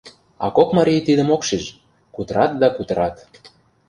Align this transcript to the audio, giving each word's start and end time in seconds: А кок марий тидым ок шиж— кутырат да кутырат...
А 0.43 0.45
кок 0.55 0.69
марий 0.77 1.05
тидым 1.07 1.29
ок 1.35 1.41
шиж— 1.47 1.65
кутырат 2.15 2.51
да 2.61 2.67
кутырат... 2.77 3.15